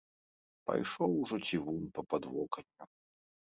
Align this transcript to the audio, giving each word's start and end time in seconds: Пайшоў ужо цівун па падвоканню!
Пайшоў 0.69 1.09
ужо 1.21 1.35
цівун 1.51 1.85
па 1.99 2.07
падвоканню! 2.15 2.83